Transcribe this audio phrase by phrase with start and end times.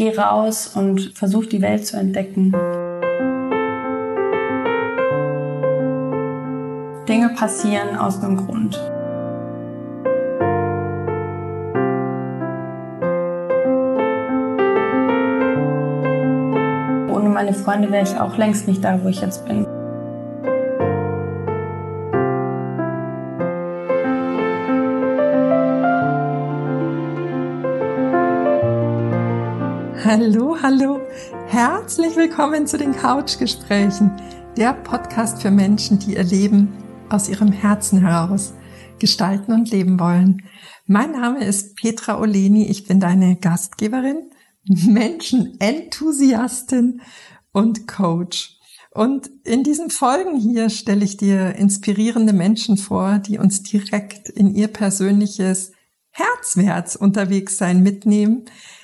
[0.00, 2.52] geh raus und versuch die Welt zu entdecken.
[7.06, 8.80] Dinge passieren aus einem Grund.
[17.14, 19.66] Ohne meine Freunde wäre ich auch längst nicht da, wo ich jetzt bin.
[30.12, 31.00] Hallo, hallo.
[31.46, 34.10] Herzlich willkommen zu den Couchgesprächen,
[34.56, 36.76] der Podcast für Menschen, die ihr Leben
[37.08, 38.52] aus ihrem Herzen heraus
[38.98, 40.42] gestalten und leben wollen.
[40.86, 42.66] Mein Name ist Petra Oleni.
[42.66, 44.32] Ich bin deine Gastgeberin,
[44.64, 47.02] Menschenenthusiastin
[47.52, 48.58] und Coach.
[48.90, 54.56] Und in diesen Folgen hier stelle ich dir inspirierende Menschen vor, die uns direkt in
[54.56, 55.70] ihr persönliches
[56.10, 58.46] Herzwärts unterwegs sein mitnehmen,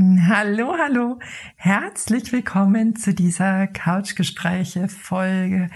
[0.00, 1.18] Hallo, hallo.
[1.56, 5.70] Herzlich willkommen zu dieser Couchgespräche-Folge.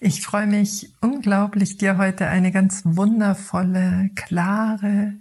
[0.00, 5.14] Ich freue mich unglaublich, dir heute eine ganz wundervolle, klare,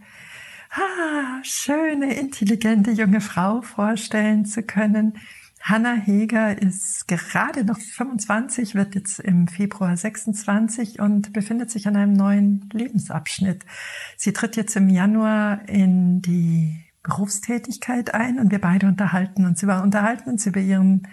[0.72, 5.20] ah, schöne, intelligente junge Frau vorstellen zu können.
[5.62, 11.96] Hanna Heger ist gerade noch 25, wird jetzt im Februar 26 und befindet sich an
[11.96, 13.68] einem neuen Lebensabschnitt.
[14.16, 19.82] Sie tritt jetzt im Januar in die Berufstätigkeit ein und wir beide unterhalten uns über,
[19.82, 21.08] unterhalten uns über ihren,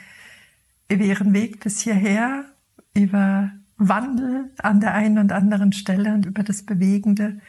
[0.91, 2.45] über ihren Weg bis hierher,
[2.95, 7.41] über Wandel an der einen und anderen Stelle und über das Bewegende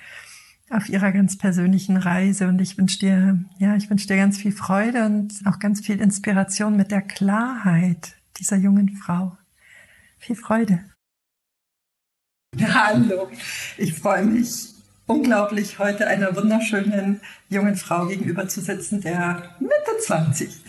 [0.70, 2.48] auf ihrer ganz persönlichen Reise.
[2.48, 6.00] Und ich wünsche dir, ja, ich wünsche dir ganz viel Freude und auch ganz viel
[6.00, 9.38] Inspiration mit der Klarheit dieser jungen Frau.
[10.20, 10.84] Viel Freude.
[12.60, 13.28] Hallo,
[13.78, 14.75] ich freue mich
[15.08, 20.64] unglaublich, heute einer wunderschönen jungen Frau gegenüber zu sitzen, der Mitte 20,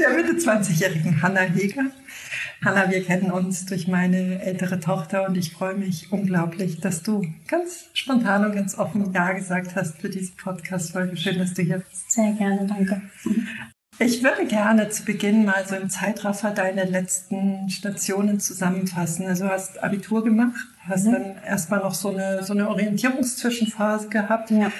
[0.00, 1.84] der Mitte 20-jährigen Hanna Heger.
[2.64, 7.26] Hanna, wir kennen uns durch meine ältere Tochter und ich freue mich unglaublich, dass du
[7.48, 11.16] ganz spontan und ganz offen Ja gesagt hast für diese Podcast-Folge.
[11.16, 12.10] Schön, dass du hier bist.
[12.10, 13.02] Sehr gerne, danke.
[14.02, 19.26] Ich würde gerne zu Beginn mal so im Zeitraffer deine letzten Stationen zusammenfassen.
[19.26, 21.12] Also du hast Abitur gemacht, hast mhm.
[21.12, 24.72] dann erstmal noch so eine, so eine Orientierungszwischenphase gehabt, ja.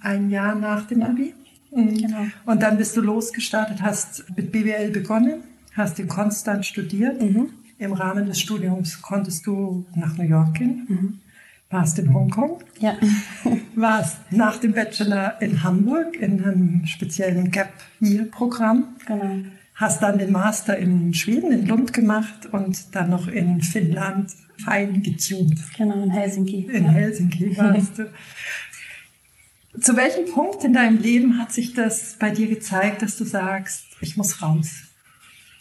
[0.00, 1.34] ein Jahr nach dem Abi.
[1.72, 1.98] Mhm.
[1.98, 2.26] Genau.
[2.46, 5.42] Und dann bist du losgestartet, hast mit BWL begonnen,
[5.74, 7.20] hast in Konstanz studiert.
[7.20, 7.50] Mhm.
[7.80, 11.20] Im Rahmen des Studiums konntest du nach New York gehen.
[11.70, 12.96] Warst in Hongkong, ja.
[13.74, 17.70] warst nach dem Bachelor in Hamburg in einem speziellen Gap
[18.00, 18.96] Year Programm.
[19.06, 19.42] Genau.
[19.74, 24.32] Hast dann den Master in Schweden, in Lund gemacht und dann noch in Finnland
[24.64, 25.60] fein getuned.
[25.76, 26.68] Genau, in Helsinki.
[26.72, 26.90] In ja.
[26.90, 28.10] Helsinki warst du.
[29.80, 33.84] Zu welchem Punkt in deinem Leben hat sich das bei dir gezeigt, dass du sagst,
[34.00, 34.84] ich muss raus?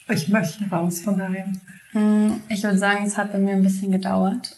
[0.07, 1.59] Ich möchte raus von daheim?
[1.91, 4.55] Hm, ich würde sagen, es hat bei mir ein bisschen gedauert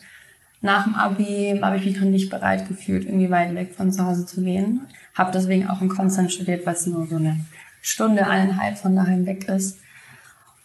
[0.62, 4.06] nach dem Abi habe ich mich noch nicht bereit gefühlt, irgendwie weit weg von zu
[4.06, 4.82] Hause zu gehen.
[5.16, 7.40] Habe deswegen auch in Konstanz studiert, was nur so eine
[7.82, 9.80] Stunde, eineinhalb von daheim weg ist.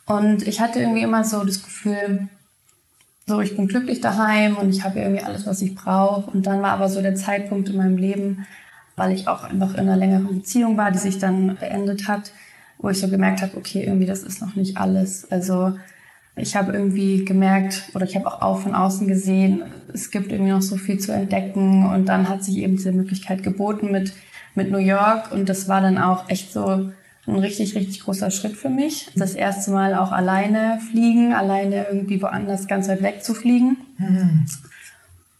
[0.06, 2.28] Und ich hatte irgendwie immer so das Gefühl,
[3.27, 6.31] so ich bin glücklich daheim und ich habe irgendwie alles, was ich brauche.
[6.31, 8.47] Und dann war aber so der Zeitpunkt in meinem Leben,
[8.97, 12.32] weil ich auch einfach in einer längeren Beziehung war, die sich dann beendet hat,
[12.78, 15.31] wo ich so gemerkt habe, okay, irgendwie das ist noch nicht alles.
[15.31, 15.78] Also
[16.36, 19.62] ich habe irgendwie gemerkt oder ich habe auch, auch von außen gesehen,
[19.92, 23.42] es gibt irgendwie noch so viel zu entdecken und dann hat sich eben diese Möglichkeit
[23.42, 24.12] geboten mit,
[24.54, 26.90] mit New York und das war dann auch echt so
[27.26, 29.08] ein richtig, richtig großer Schritt für mich.
[29.14, 33.78] Das erste Mal auch alleine fliegen, alleine irgendwie woanders ganz weit weg zu fliegen.
[33.98, 34.46] Mhm.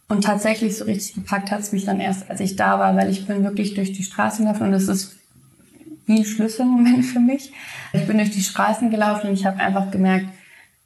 [0.07, 3.09] Und tatsächlich so richtig gepackt hat es mich dann erst, als ich da war, weil
[3.09, 5.15] ich bin wirklich durch die Straßen gelaufen und das ist
[6.05, 7.51] wie ein Schlüsselmoment für mich.
[7.91, 10.27] Ich bin durch die Straßen gelaufen und ich habe einfach gemerkt,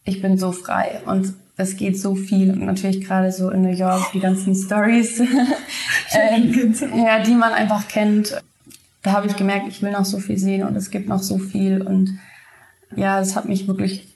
[0.10, 3.76] ich bin so frei und es geht so viel und natürlich gerade so in New
[3.76, 5.20] York die ganzen Stories,
[6.12, 6.40] äh,
[6.96, 8.42] ja, die man einfach kennt.
[9.02, 11.38] Da habe ich gemerkt, ich will noch so viel sehen und es gibt noch so
[11.38, 12.18] viel und
[12.96, 14.08] ja, es hat mich wirklich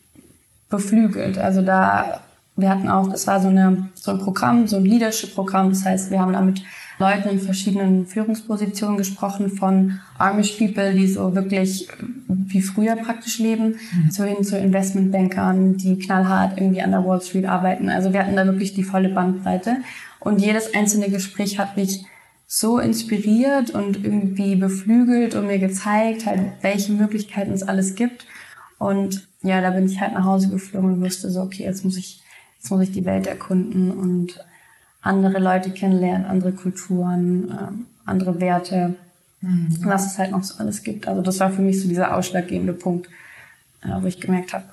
[0.70, 1.38] beflügelt.
[1.38, 2.22] Also da
[2.56, 5.70] wir hatten auch, das war so, eine, so ein Programm, so ein Leadership-Programm.
[5.70, 6.62] Das heißt, wir haben damit
[7.00, 11.88] Leuten in verschiedenen Führungspositionen gesprochen, von Amish People, die so wirklich
[12.28, 14.12] wie früher praktisch leben, mhm.
[14.12, 17.90] zu hin zu Investmentbankern, die knallhart irgendwie an der Wall Street arbeiten.
[17.90, 19.78] Also wir hatten da wirklich die volle Bandbreite.
[20.20, 22.06] Und jedes einzelne Gespräch hat mich
[22.48, 28.28] so inspiriert und irgendwie beflügelt und mir gezeigt, halt, welche Möglichkeiten es alles gibt.
[28.78, 31.98] Und ja, da bin ich halt nach Hause geflogen und wusste so, okay, jetzt muss
[31.98, 32.22] ich,
[32.58, 34.40] jetzt muss ich die Welt erkunden und
[35.04, 38.96] andere Leute kennenlernen, andere Kulturen, äh, andere Werte,
[39.42, 39.78] mhm.
[39.84, 41.08] was es halt noch so alles gibt.
[41.08, 43.08] Also das war für mich so dieser ausschlaggebende Punkt,
[43.84, 44.66] äh, wo ich gemerkt habe,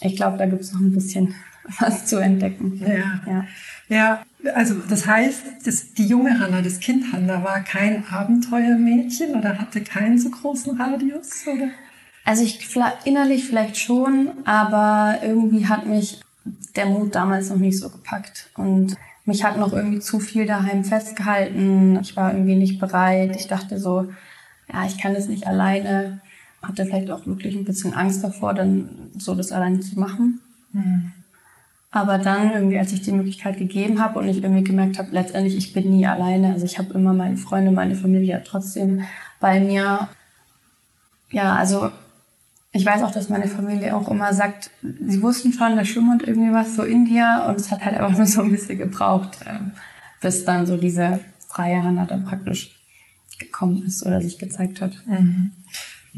[0.00, 1.34] ich glaube, da gibt es noch ein bisschen
[1.78, 2.80] was zu entdecken.
[2.84, 3.20] Ja.
[3.26, 3.44] ja.
[3.88, 4.22] Ja,
[4.54, 9.82] also das heißt, das, die junge Hanna, das Kind Hanna, war kein Abenteuermädchen oder hatte
[9.82, 11.46] keinen so großen Radius?
[11.46, 11.68] Oder?
[12.24, 12.74] Also ich
[13.04, 16.20] innerlich vielleicht schon, aber irgendwie hat mich
[16.74, 18.48] der Mut damals noch nicht so gepackt.
[18.56, 21.98] Und mich hat noch irgendwie zu viel daheim festgehalten.
[22.00, 23.36] Ich war irgendwie nicht bereit.
[23.36, 24.08] Ich dachte so,
[24.72, 26.20] ja, ich kann das nicht alleine.
[26.60, 30.40] Hatte vielleicht auch wirklich ein bisschen Angst davor, dann so das alleine zu machen.
[30.72, 31.12] Mhm.
[31.90, 35.56] Aber dann irgendwie, als ich die Möglichkeit gegeben habe und ich irgendwie gemerkt habe, letztendlich,
[35.56, 36.52] ich bin nie alleine.
[36.54, 39.02] Also ich habe immer meine Freunde, meine Familie trotzdem
[39.40, 40.08] bei mir.
[41.30, 41.90] Ja, also
[42.72, 46.52] ich weiß auch, dass meine Familie auch immer sagt, sie wussten schon, da schlummert irgendwie
[46.52, 49.72] was so in dir und es hat halt einfach nur so ein bisschen gebraucht, ähm,
[50.20, 52.74] bis dann so diese freie Hand dann praktisch
[53.38, 54.92] gekommen ist oder sich gezeigt hat.
[55.06, 55.52] Mhm.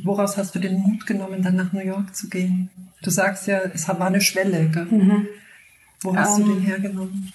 [0.03, 2.71] Woraus hast du den Mut genommen, dann nach New York zu gehen?
[3.03, 4.69] Du sagst ja, es war eine Schwelle.
[4.69, 4.87] Gell?
[4.87, 5.27] Mhm.
[6.03, 7.33] Wo hast um, du den ähm, hergenommen?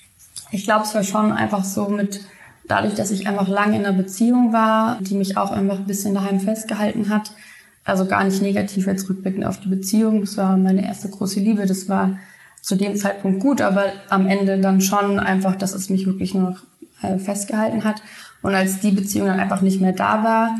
[0.51, 2.21] Ich glaube, es war schon einfach so mit,
[2.68, 6.13] dadurch, dass ich einfach lange in einer Beziehung war, die mich auch einfach ein bisschen
[6.13, 7.31] daheim festgehalten hat,
[7.90, 10.22] also gar nicht negativ jetzt rückblickend auf die Beziehung.
[10.22, 11.66] Das war meine erste große Liebe.
[11.66, 12.18] Das war
[12.62, 16.52] zu dem Zeitpunkt gut, aber am Ende dann schon einfach, dass es mich wirklich nur
[16.52, 16.64] noch
[17.02, 18.02] äh, festgehalten hat.
[18.42, 20.58] Und als die Beziehung dann einfach nicht mehr da war,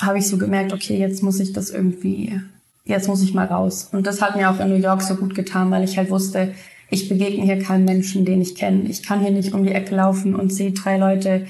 [0.00, 2.40] habe ich so gemerkt, okay, jetzt muss ich das irgendwie,
[2.84, 3.88] jetzt muss ich mal raus.
[3.92, 6.52] Und das hat mir auch in New York so gut getan, weil ich halt wusste,
[6.90, 8.82] ich begegne hier keinen Menschen, den ich kenne.
[8.88, 11.46] Ich kann hier nicht um die Ecke laufen und sehe drei Leute,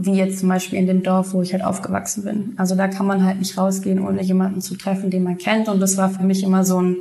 [0.00, 2.54] wie jetzt zum Beispiel in dem Dorf, wo ich halt aufgewachsen bin.
[2.56, 5.68] Also da kann man halt nicht rausgehen, ohne jemanden zu treffen, den man kennt.
[5.68, 6.98] Und das war für mich immer so ein,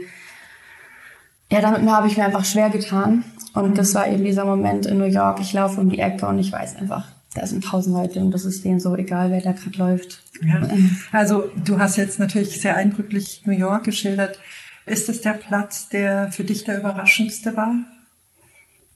[1.52, 3.24] ja, damit habe ich mir einfach schwer getan.
[3.54, 5.40] Und das war eben dieser Moment in New York.
[5.42, 8.46] Ich laufe um die Ecke und ich weiß einfach, da sind tausend Leute und das
[8.46, 10.24] ist denen so egal, wer da gerade läuft.
[10.42, 10.68] Ja.
[11.12, 14.40] Also du hast jetzt natürlich sehr eindrücklich New York geschildert.
[14.88, 17.76] Ist es der Platz, der für dich der überraschendste war?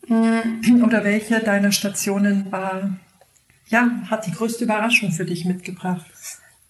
[0.07, 0.83] Mhm.
[0.83, 2.97] Oder welche deiner Stationen war
[3.71, 6.05] ja, hat die größte Überraschung für dich mitgebracht?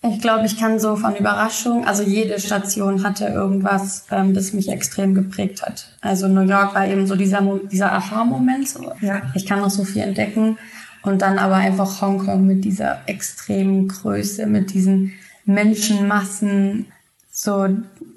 [0.03, 4.69] Ich glaube, ich kann so von Überraschung, also jede Station hatte irgendwas, ähm, das mich
[4.69, 5.95] extrem geprägt hat.
[6.01, 8.67] Also New York war eben so dieser, dieser Aha-Moment.
[8.67, 8.91] So.
[9.01, 9.21] Ja.
[9.35, 10.57] Ich kann noch so viel entdecken.
[11.03, 15.13] Und dann aber einfach Hongkong mit dieser extremen Größe, mit diesen
[15.45, 16.87] Menschenmassen,
[17.43, 17.67] so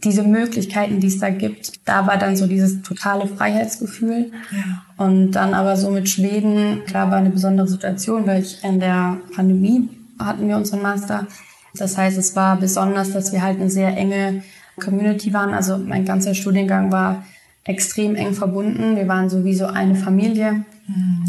[0.05, 4.32] diese Möglichkeiten, die es da gibt, da war dann so dieses totale Freiheitsgefühl.
[4.50, 4.82] Ja.
[5.03, 9.17] Und dann aber so mit Schweden, klar war eine besondere Situation, weil ich in der
[9.35, 9.88] Pandemie
[10.19, 11.26] hatten wir unseren Master.
[11.75, 14.43] Das heißt, es war besonders, dass wir halt eine sehr enge
[14.79, 15.55] Community waren.
[15.55, 17.25] Also mein ganzer Studiengang war
[17.65, 18.94] extrem eng verbunden.
[18.94, 20.65] Wir waren sowieso eine Familie.
[20.87, 21.25] Mhm.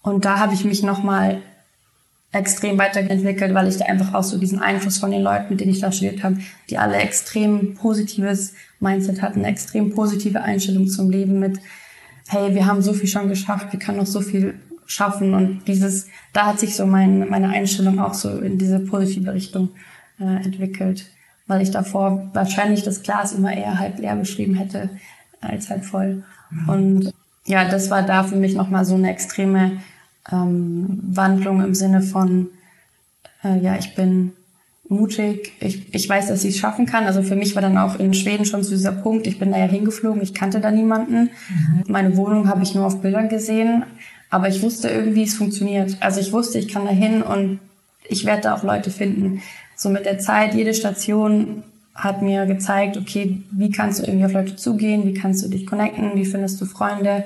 [0.00, 1.42] Und da habe ich mich nochmal
[2.32, 5.72] extrem weiterentwickelt, weil ich da einfach auch so diesen Einfluss von den Leuten, mit denen
[5.72, 6.38] ich da studiert habe,
[6.68, 11.58] die alle extrem positives Mindset hatten, extrem positive Einstellung zum Leben mit,
[12.28, 16.06] hey, wir haben so viel schon geschafft, wir können noch so viel schaffen und dieses,
[16.32, 19.70] da hat sich so mein, meine Einstellung auch so in diese positive Richtung
[20.20, 21.06] äh, entwickelt,
[21.46, 24.90] weil ich davor wahrscheinlich das Glas immer eher halb leer beschrieben hätte
[25.40, 26.24] als halb voll.
[26.50, 26.68] Mhm.
[26.68, 27.12] Und
[27.46, 29.78] ja, das war da für mich nochmal so eine extreme
[30.30, 32.48] ähm, Wandlung im Sinne von,
[33.44, 34.32] äh, ja, ich bin
[34.88, 37.04] mutig, ich, ich weiß, dass ich es schaffen kann.
[37.04, 39.58] Also für mich war dann auch in Schweden schon zu dieser Punkt, ich bin da
[39.58, 41.24] ja hingeflogen, ich kannte da niemanden.
[41.24, 41.84] Mhm.
[41.88, 43.84] Meine Wohnung habe ich nur auf Bildern gesehen,
[44.30, 45.96] aber ich wusste irgendwie, es funktioniert.
[46.00, 47.60] Also ich wusste, ich kann da hin und
[48.08, 49.42] ich werde da auch Leute finden.
[49.76, 51.62] So mit der Zeit, jede Station
[51.94, 55.66] hat mir gezeigt, okay, wie kannst du irgendwie auf Leute zugehen, wie kannst du dich
[55.66, 57.24] connecten, wie findest du Freunde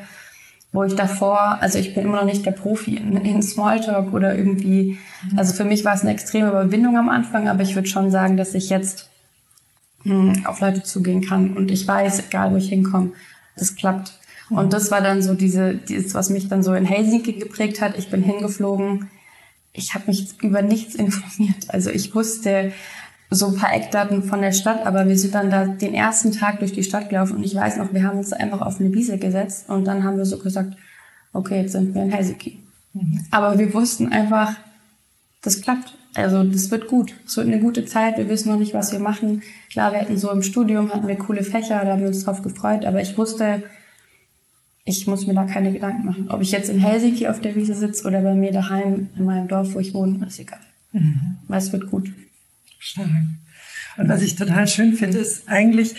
[0.72, 4.36] wo ich davor, also ich bin immer noch nicht der Profi in, in Smalltalk oder
[4.36, 4.98] irgendwie,
[5.36, 8.38] also für mich war es eine extreme Überwindung am Anfang, aber ich würde schon sagen,
[8.38, 9.10] dass ich jetzt
[10.04, 13.12] mh, hm, auf Leute zugehen kann und ich weiß, egal wo ich hinkomme,
[13.56, 14.18] das klappt.
[14.48, 17.96] Und das war dann so diese, dieses, was mich dann so in Helsinki geprägt hat.
[17.96, 19.10] Ich bin hingeflogen.
[19.72, 21.68] Ich habe mich über nichts informiert.
[21.68, 22.72] Also ich wusste,
[23.34, 26.58] so ein paar Eckdaten von der Stadt, aber wir sind dann da den ersten Tag
[26.58, 29.18] durch die Stadt gelaufen und ich weiß noch, wir haben uns einfach auf eine Wiese
[29.18, 30.76] gesetzt und dann haben wir so gesagt,
[31.32, 32.58] okay, jetzt sind wir in Helsinki.
[32.92, 33.24] Mhm.
[33.30, 34.54] Aber wir wussten einfach,
[35.42, 35.96] das klappt.
[36.14, 37.14] Also das wird gut.
[37.26, 38.18] Es wird eine gute Zeit.
[38.18, 39.42] Wir wissen noch nicht, was wir machen.
[39.70, 42.42] Klar, wir hatten so im Studium, hatten wir coole Fächer, da haben wir uns drauf
[42.42, 43.62] gefreut, aber ich wusste,
[44.84, 46.26] ich muss mir da keine Gedanken machen.
[46.28, 49.48] Ob ich jetzt in Helsinki auf der Wiese sitze oder bei mir daheim in meinem
[49.48, 50.60] Dorf, wo ich wohne, ist egal.
[50.92, 51.36] Mhm.
[51.48, 52.12] Weil es wird gut.
[52.82, 53.06] Stark.
[53.96, 55.94] Und was ich total schön finde, ist eigentlich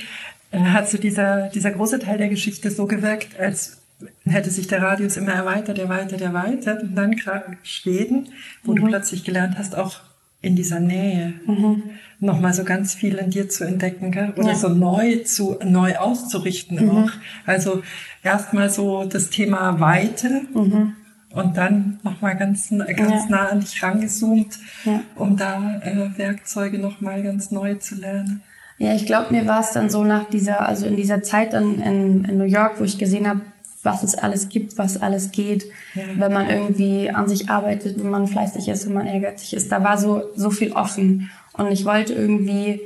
[0.52, 3.78] äh, hat so dieser, dieser große Teil der Geschichte so gewirkt, als
[4.26, 6.84] hätte sich der Radius immer erweitert, erweitert, erweitert.
[6.84, 8.30] Und dann gerade Schweden,
[8.64, 8.76] wo mhm.
[8.78, 10.02] du plötzlich gelernt hast, auch
[10.42, 11.84] in dieser Nähe mhm.
[12.20, 14.34] nochmal so ganz viel in dir zu entdecken, gell?
[14.36, 14.56] oder ja.
[14.56, 16.92] so neu zu, neu auszurichten mhm.
[16.92, 17.12] auch.
[17.46, 17.82] Also
[18.24, 20.96] erstmal so das Thema Weite mhm.
[21.34, 23.26] Und dann nochmal ganz, ganz ja.
[23.28, 25.02] nah an dich rangezoomt, ja.
[25.16, 28.42] um da äh, Werkzeuge nochmal ganz neu zu lernen.
[28.78, 31.82] Ja, ich glaube, mir war es dann so nach dieser, also in dieser Zeit dann
[31.82, 33.42] in, in New York, wo ich gesehen habe,
[33.82, 36.04] was es alles gibt, was alles geht, ja.
[36.16, 39.72] wenn man irgendwie an sich arbeitet, wenn man fleißig ist, wenn man ehrgeizig ist.
[39.72, 41.30] Da war so, so viel offen.
[41.54, 42.82] Und ich wollte irgendwie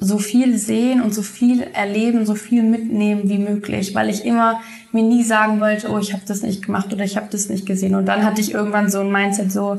[0.00, 4.60] so viel sehen und so viel erleben, so viel mitnehmen wie möglich, weil ich immer
[4.92, 7.66] mir nie sagen wollte, oh, ich habe das nicht gemacht oder ich habe das nicht
[7.66, 7.94] gesehen.
[7.94, 9.78] Und dann hatte ich irgendwann so ein Mindset so,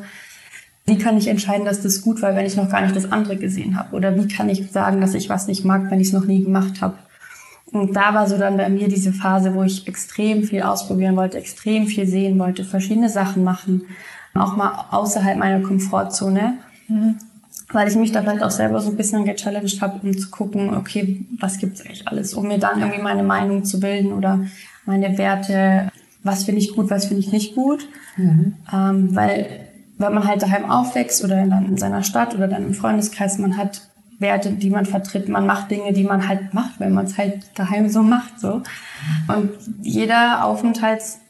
[0.85, 3.37] wie kann ich entscheiden, dass das gut war, wenn ich noch gar nicht das andere
[3.37, 3.95] gesehen habe?
[3.95, 6.43] Oder wie kann ich sagen, dass ich was nicht mag, wenn ich es noch nie
[6.43, 6.95] gemacht habe?
[7.71, 11.37] Und da war so dann bei mir diese Phase, wo ich extrem viel ausprobieren wollte,
[11.37, 13.83] extrem viel sehen wollte, verschiedene Sachen machen,
[14.33, 16.57] auch mal außerhalb meiner Komfortzone.
[16.87, 17.15] Mhm.
[17.73, 20.75] Weil ich mich da vielleicht auch selber so ein bisschen gechallenged habe, um zu gucken,
[20.75, 24.41] okay, was gibt's eigentlich alles, um mir dann irgendwie meine Meinung zu bilden oder
[24.85, 25.89] meine Werte,
[26.23, 27.87] was finde ich gut, was finde ich nicht gut.
[28.17, 28.55] Mhm.
[28.73, 29.47] Ähm, weil
[29.97, 33.57] wenn man halt daheim aufwächst oder in, in seiner Stadt oder dann im Freundeskreis, man
[33.57, 33.81] hat
[34.21, 35.27] Werte, die man vertritt.
[35.27, 38.61] Man macht Dinge, die man halt macht, wenn man es halt daheim so macht, so.
[39.27, 39.49] Und
[39.81, 41.20] jeder Aufenthalts,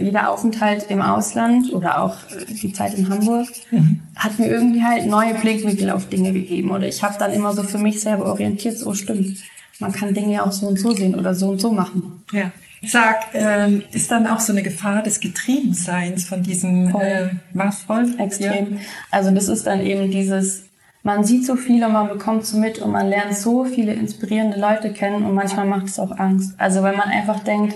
[0.00, 2.16] jeder Aufenthalt im Ausland oder auch
[2.48, 4.00] die Zeit in Hamburg mhm.
[4.16, 6.70] hat mir irgendwie halt neue Blickwinkel auf Dinge gegeben.
[6.70, 9.38] Oder ich habe dann immer so für mich selber orientiert, so stimmt.
[9.78, 12.22] Man kann Dinge ja auch so und so sehen oder so und so machen.
[12.32, 12.52] Ja.
[12.84, 17.02] Sag, ähm, ist dann auch so eine Gefahr des Getriebenseins von diesem voll.
[17.02, 18.14] Äh, was voll?
[18.18, 18.74] Extrem.
[18.74, 18.80] Ja.
[19.10, 20.64] Also das ist dann eben dieses
[21.02, 24.58] man sieht so viel und man bekommt so mit und man lernt so viele inspirierende
[24.58, 26.54] Leute kennen und manchmal macht es auch Angst.
[26.58, 27.74] Also wenn man einfach denkt,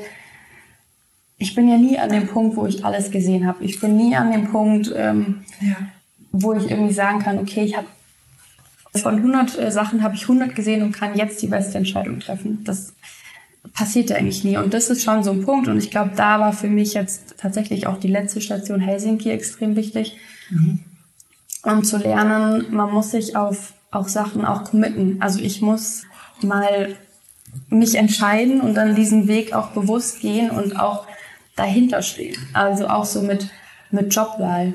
[1.39, 3.65] ich bin ja nie an dem Punkt, wo ich alles gesehen habe.
[3.65, 5.77] Ich bin nie an dem Punkt, ähm, ja.
[6.33, 7.87] wo ich irgendwie sagen kann, okay, ich habe
[8.95, 12.65] von 100 äh, Sachen habe ich 100 gesehen und kann jetzt die beste Entscheidung treffen.
[12.65, 12.95] Das
[13.75, 14.57] passiert ja eigentlich nie.
[14.57, 15.69] Und das ist schon so ein Punkt.
[15.69, 19.77] Und ich glaube, da war für mich jetzt tatsächlich auch die letzte Station Helsinki extrem
[19.77, 20.17] wichtig.
[20.49, 20.81] Mhm
[21.67, 25.17] um zu lernen, man muss sich auf auch Sachen auch committen.
[25.21, 26.05] Also ich muss
[26.43, 26.95] mal
[27.69, 31.07] mich entscheiden und dann diesen Weg auch bewusst gehen und auch
[31.57, 32.37] dahinter stehen.
[32.53, 33.49] Also auch so mit,
[33.91, 34.75] mit Jobwahl.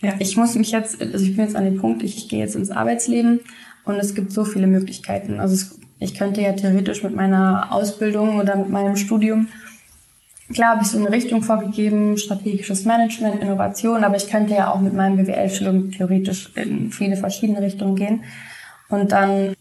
[0.00, 0.14] Ja.
[0.18, 2.54] Ich muss mich jetzt, also ich bin jetzt an dem Punkt, ich, ich gehe jetzt
[2.54, 3.40] ins Arbeitsleben
[3.84, 5.40] und es gibt so viele Möglichkeiten.
[5.40, 9.48] Also es, ich könnte ja theoretisch mit meiner Ausbildung oder mit meinem Studium
[10.52, 14.80] Klar habe ich so eine Richtung vorgegeben, strategisches Management, Innovation, aber ich könnte ja auch
[14.80, 18.22] mit meinem BWL-Studium theoretisch in viele verschiedene Richtungen gehen.
[18.88, 19.55] Und dann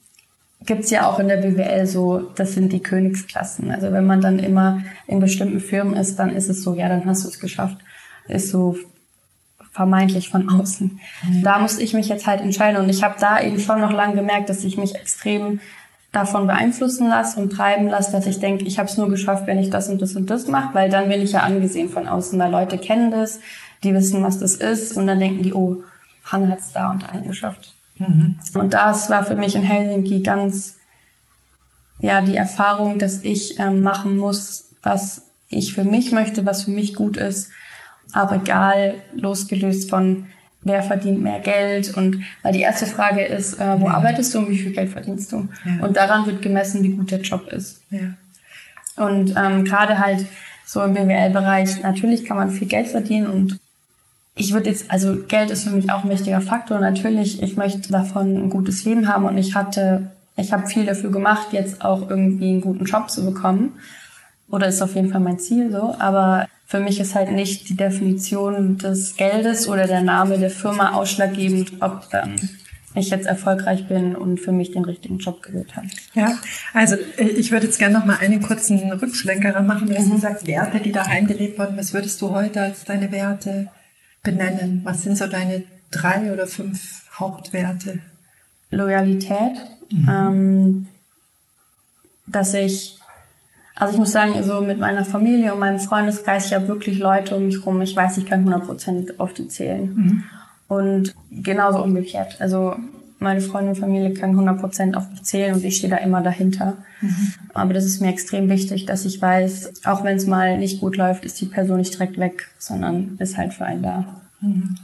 [0.66, 3.72] gibt's ja auch in der BWL so, das sind die Königsklassen.
[3.72, 7.06] Also wenn man dann immer in bestimmten Firmen ist, dann ist es so, ja, dann
[7.06, 7.78] hast du es geschafft.
[8.28, 8.76] Ist so
[9.72, 11.00] vermeintlich von außen.
[11.28, 11.44] Mhm.
[11.44, 14.16] Da musste ich mich jetzt halt entscheiden und ich habe da eben schon noch lange
[14.16, 15.60] gemerkt, dass ich mich extrem
[16.14, 19.60] davon beeinflussen lasse und treiben lasse, dass ich denke, ich habe es nur geschafft, wenn
[19.60, 22.40] ich das und das und das mache, weil dann bin ich ja angesehen von außen,
[22.40, 23.42] weil Leute kennen das,
[23.84, 25.84] die wissen, was das ist und dann denken die, oh,
[26.24, 27.75] Hanna hat es da und dahin geschafft.
[27.98, 28.40] Mhm.
[28.54, 30.78] Und das war für mich in Helsinki ganz,
[32.00, 36.72] ja, die Erfahrung, dass ich ähm, machen muss, was ich für mich möchte, was für
[36.72, 37.50] mich gut ist,
[38.12, 40.28] aber egal, losgelöst von
[40.62, 43.94] wer verdient mehr Geld und weil die erste Frage ist, äh, wo ja.
[43.94, 45.48] arbeitest du und wie viel Geld verdienst du?
[45.64, 45.86] Ja.
[45.86, 47.82] Und daran wird gemessen, wie gut der Job ist.
[47.92, 48.16] Ja.
[48.98, 50.26] Und ähm, gerade halt
[50.66, 53.60] so im BWL-Bereich, natürlich kann man viel Geld verdienen und
[54.36, 56.80] ich würde jetzt, also Geld ist für mich auch ein wichtiger Faktor.
[56.80, 61.10] Natürlich, ich möchte davon ein gutes Leben haben und ich hatte, ich habe viel dafür
[61.10, 63.74] gemacht, jetzt auch irgendwie einen guten Job zu bekommen.
[64.50, 65.96] Oder ist auf jeden Fall mein Ziel so.
[66.00, 70.92] Aber für mich ist halt nicht die Definition des Geldes oder der Name der Firma
[70.94, 72.36] ausschlaggebend, ob ähm,
[72.94, 75.88] ich jetzt erfolgreich bin und für mich den richtigen Job gewählt habe.
[76.14, 76.38] Ja,
[76.74, 79.88] also äh, ich würde jetzt gerne noch mal einen kurzen Rückschlenker machen.
[79.88, 80.16] Du hast mhm.
[80.16, 81.78] gesagt, Werte, die daheim gelebt wurden.
[81.78, 83.70] Was würdest du heute als deine Werte
[84.26, 84.82] benennen?
[84.84, 88.00] Was sind so deine drei oder fünf Hauptwerte?
[88.72, 89.54] Loyalität,
[89.90, 90.10] mhm.
[90.10, 90.88] ähm,
[92.28, 92.98] dass ich,
[93.76, 97.36] also ich muss sagen, so mit meiner Familie und meinem Freundeskreis, ich habe wirklich Leute
[97.36, 99.94] um mich rum, ich weiß, ich kann 100% auf die zählen.
[99.96, 100.24] Mhm.
[100.68, 102.42] Und genauso umgekehrt.
[102.42, 102.76] Also
[103.26, 106.78] meine Freunde und Familie können 100% auf mich zählen und ich stehe da immer dahinter.
[107.02, 107.34] Mhm.
[107.54, 110.96] Aber das ist mir extrem wichtig, dass ich weiß, auch wenn es mal nicht gut
[110.96, 114.22] läuft, ist die Person nicht direkt weg, sondern ist halt für einen da.
[114.40, 114.76] Mhm.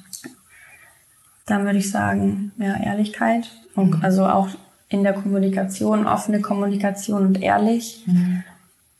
[1.45, 3.49] Dann würde ich sagen, ja, Ehrlichkeit.
[3.75, 4.03] Und mhm.
[4.03, 4.49] also auch
[4.89, 8.03] in der Kommunikation, offene Kommunikation und ehrlich.
[8.07, 8.43] Mhm.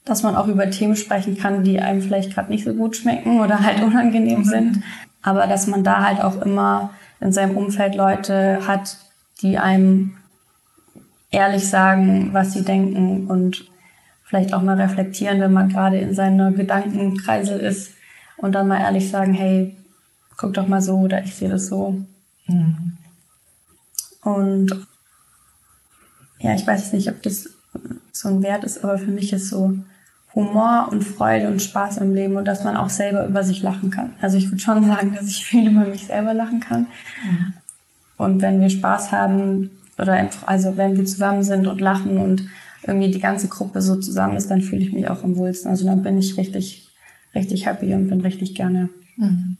[0.04, 3.40] Dass man auch über Themen sprechen kann, die einem vielleicht gerade nicht so gut schmecken
[3.40, 4.44] oder halt unangenehm mhm.
[4.44, 4.82] sind.
[5.20, 8.96] Aber dass man da halt auch immer in seinem Umfeld Leute hat,
[9.42, 10.16] die einem
[11.30, 13.64] ehrlich sagen, was sie denken und
[14.24, 17.92] vielleicht auch mal reflektieren, wenn man gerade in seiner Gedankenkreise ist
[18.36, 19.76] und dann mal ehrlich sagen, hey,
[20.36, 22.02] guck doch mal so oder ich sehe das so.
[22.46, 22.96] Mhm.
[24.22, 24.86] Und
[26.38, 27.48] ja, ich weiß nicht, ob das
[28.12, 29.76] so ein Wert ist, aber für mich ist so
[30.34, 33.90] Humor und Freude und Spaß im Leben und dass man auch selber über sich lachen
[33.90, 34.14] kann.
[34.20, 36.86] Also ich würde schon sagen, dass ich viel über mich selber lachen kann.
[37.24, 37.54] Mhm.
[38.22, 42.48] Und wenn wir Spaß haben oder also wenn wir zusammen sind und lachen und
[42.84, 45.70] irgendwie die ganze Gruppe so zusammen ist, dann fühle ich mich auch am wohlsten.
[45.70, 46.88] Also dann bin ich richtig,
[47.34, 49.56] richtig happy und bin richtig gerne mhm.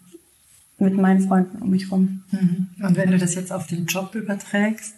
[0.78, 2.22] mit meinen Freunden um mich rum.
[2.30, 2.68] Mhm.
[2.82, 4.94] Und wenn du das jetzt auf den Job überträgst,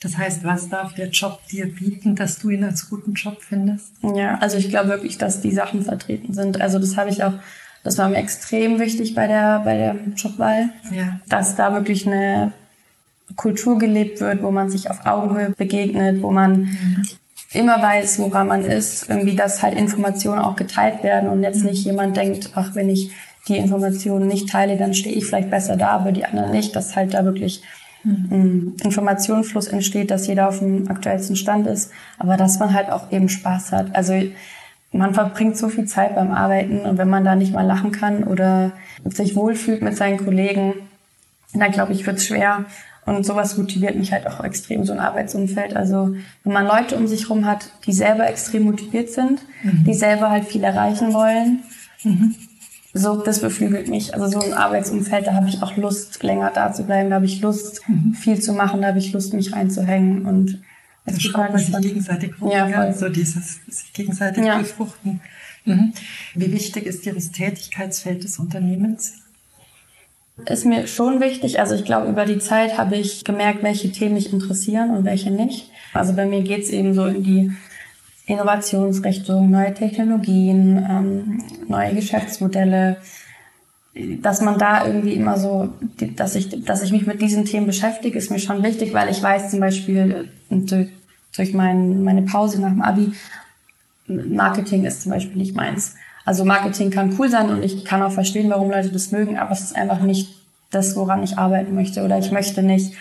[0.00, 3.92] das heißt, was darf der Job dir bieten, dass du ihn als guten Job findest?
[4.02, 6.60] Ja, also ich glaube wirklich, dass die Sachen vertreten sind.
[6.60, 7.34] Also das habe ich auch,
[7.84, 11.20] das war mir extrem wichtig bei der, bei der Jobwahl, ja.
[11.28, 12.52] dass da wirklich eine
[13.36, 16.76] Kultur gelebt wird, wo man sich auf Augenhöhe begegnet, wo man
[17.52, 21.84] immer weiß, woran man ist, irgendwie, dass halt Informationen auch geteilt werden und jetzt nicht
[21.84, 23.12] jemand denkt, ach, wenn ich
[23.48, 26.96] die Informationen nicht teile, dann stehe ich vielleicht besser da, aber die anderen nicht, dass
[26.96, 27.62] halt da wirklich
[28.04, 33.12] ein Informationsfluss entsteht, dass jeder auf dem aktuellsten Stand ist, aber dass man halt auch
[33.12, 33.94] eben Spaß hat.
[33.94, 34.14] Also
[34.92, 38.24] man verbringt so viel Zeit beim Arbeiten und wenn man da nicht mal lachen kann
[38.24, 38.72] oder
[39.04, 40.74] sich wohlfühlt mit seinen Kollegen,
[41.54, 42.64] dann glaube ich, wird es schwer.
[43.04, 45.74] Und sowas motiviert mich halt auch extrem, so ein Arbeitsumfeld.
[45.74, 49.84] Also wenn man Leute um sich herum hat, die selber extrem motiviert sind, mhm.
[49.84, 51.60] die selber halt viel erreichen wollen,
[52.04, 52.36] mhm.
[52.94, 54.14] so das beflügelt mich.
[54.14, 57.26] Also so ein Arbeitsumfeld, da habe ich auch Lust, länger da zu bleiben, da habe
[57.26, 58.14] ich Lust, mhm.
[58.14, 60.62] viel zu machen, da habe ich Lust, mich reinzuhängen und
[61.04, 62.94] es das schraubt man sich gegenseitig hoch, ja, voll.
[62.94, 64.58] so dieses sich gegenseitig ja.
[64.58, 65.20] befruchten.
[65.64, 65.92] Mhm.
[66.36, 69.21] Wie wichtig ist dir das Tätigkeitsfeld des Unternehmens?
[70.46, 71.60] Ist mir schon wichtig.
[71.60, 75.30] Also ich glaube, über die Zeit habe ich gemerkt, welche Themen mich interessieren und welche
[75.30, 75.70] nicht.
[75.92, 77.52] Also bei mir geht es eben so in die
[78.26, 82.96] Innovationsrichtung, neue Technologien, ähm, neue Geschäftsmodelle,
[83.94, 85.68] dass man da irgendwie immer so,
[86.16, 89.22] dass ich, dass ich mich mit diesen Themen beschäftige, ist mir schon wichtig, weil ich
[89.22, 90.88] weiß zum Beispiel durch,
[91.36, 93.12] durch mein, meine Pause nach dem Abi,
[94.06, 95.94] Marketing ist zum Beispiel nicht meins.
[96.24, 99.52] Also Marketing kann cool sein und ich kann auch verstehen, warum Leute das mögen, aber
[99.52, 100.34] es ist einfach nicht
[100.70, 102.04] das, woran ich arbeiten möchte.
[102.04, 102.94] Oder ich möchte nicht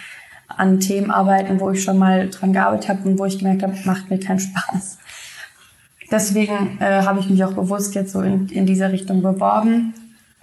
[0.47, 3.75] an Themen arbeiten, wo ich schon mal dran gearbeitet habe und wo ich gemerkt habe,
[3.85, 4.97] macht mir keinen Spaß.
[6.11, 9.93] Deswegen äh, habe ich mich auch bewusst jetzt so in, in dieser Richtung beworben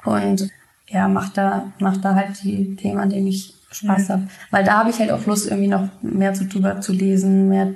[0.05, 0.49] und
[0.87, 4.14] ja, mach da, mach da halt die Themen, an denen ich Spaß ja.
[4.14, 4.29] habe.
[4.51, 7.75] Weil da habe ich halt auch Lust, irgendwie noch mehr zu, drüber zu lesen, mehr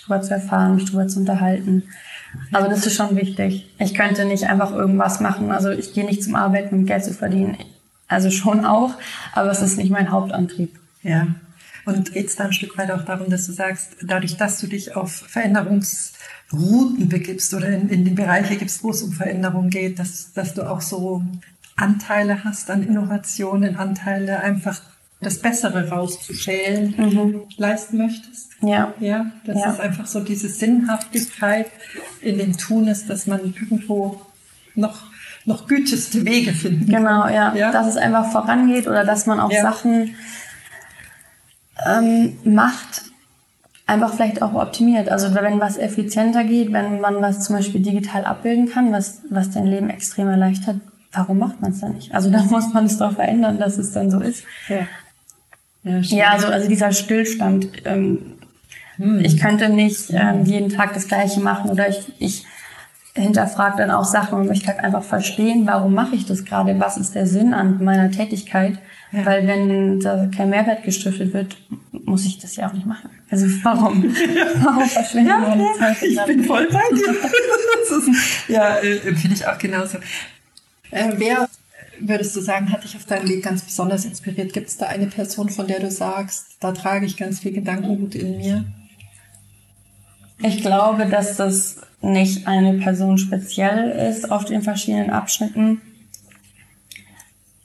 [0.00, 1.82] drüber zu erfahren, mich drüber zu unterhalten.
[2.52, 3.68] Also das ist schon wichtig.
[3.78, 5.50] Ich könnte nicht einfach irgendwas machen.
[5.50, 7.56] Also ich gehe nicht zum Arbeiten, um Geld zu verdienen.
[8.08, 8.94] Also schon auch,
[9.32, 10.78] aber es ist nicht mein Hauptantrieb.
[11.02, 11.28] Ja.
[11.84, 14.66] Und geht es da ein Stück weit auch darum, dass du sagst, dadurch, dass du
[14.66, 19.98] dich auf Veränderungsrouten begibst oder in, in die Bereiche gibst, wo es um Veränderung geht,
[19.98, 21.22] dass, dass du auch so
[21.76, 24.80] Anteile hast an Innovationen, Anteile einfach
[25.22, 27.42] das Bessere rauszuschälen mhm.
[27.56, 28.50] leisten möchtest?
[28.60, 28.92] Ja.
[29.00, 29.72] Ja, das ja.
[29.72, 31.66] ist einfach so diese Sinnhaftigkeit
[32.20, 34.20] in dem Tun ist, dass man irgendwo
[34.74, 35.12] noch
[35.44, 36.86] noch güteste Wege finden.
[36.86, 37.52] Genau, ja.
[37.54, 37.72] ja.
[37.72, 39.62] Dass es einfach vorangeht oder dass man auch ja.
[39.62, 40.14] Sachen
[41.84, 43.02] ähm, macht,
[43.86, 45.08] einfach vielleicht auch optimiert.
[45.08, 49.50] Also wenn was effizienter geht, wenn man was zum Beispiel digital abbilden kann, was, was
[49.50, 50.76] dein Leben extrem erleichtert,
[51.12, 52.14] warum macht man es dann nicht?
[52.14, 54.44] Also da muss man es doch verändern, dass es dann so ist.
[54.68, 54.86] Ja,
[55.84, 58.18] ja, ja also, also dieser Stillstand ähm,
[58.96, 59.20] hm.
[59.24, 62.44] Ich könnte nicht ähm, jeden Tag das Gleiche machen oder ich, ich
[63.14, 66.96] hinterfrage dann auch Sachen und möchte halt einfach verstehen, warum mache ich das gerade, was
[66.96, 68.78] ist der Sinn an meiner Tätigkeit,
[69.12, 69.26] ja.
[69.26, 71.56] weil wenn da kein Mehrwert gestiftet wird,
[72.04, 73.10] muss ich das ja auch nicht machen.
[73.30, 74.04] Also warum?
[74.62, 76.02] warum verschwenden ja, meine Zeit?
[76.02, 77.10] Ich bin voll bei dir.
[77.98, 79.98] ist, ja, äh, finde ich auch genauso.
[80.90, 81.48] Äh, wer
[82.00, 84.52] würdest du sagen, hat dich auf deinem Weg ganz besonders inspiriert?
[84.52, 88.14] Gibt es da eine Person, von der du sagst, da trage ich ganz viel Gedankengut
[88.14, 88.64] in mir?
[90.38, 95.80] Ich glaube, dass das nicht eine Person speziell ist auf den verschiedenen Abschnitten.